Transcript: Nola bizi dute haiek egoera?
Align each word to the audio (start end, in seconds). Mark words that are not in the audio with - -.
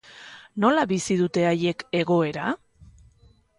Nola 0.63 0.85
bizi 0.91 1.17
dute 1.19 1.45
haiek 1.51 1.85
egoera? 2.01 2.57